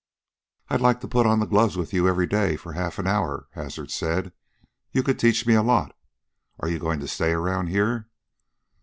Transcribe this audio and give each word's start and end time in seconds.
"I'd 0.67 0.81
like 0.81 0.99
to 1.01 1.07
put 1.07 1.27
on 1.27 1.37
the 1.39 1.45
gloves 1.45 1.77
with 1.77 1.93
you 1.93 2.07
every 2.07 2.25
day 2.25 2.55
for 2.55 2.73
half 2.73 2.97
an 2.97 3.05
hour," 3.05 3.47
Hazard 3.51 3.91
said. 3.91 4.33
"You 4.91 5.03
could 5.03 5.19
teach 5.19 5.45
me 5.45 5.53
a 5.53 5.61
lot. 5.61 5.95
Are 6.59 6.67
you 6.69 6.79
going 6.79 6.99
to 7.01 7.07
stay 7.07 7.33
around 7.33 7.67
here?" 7.67 8.09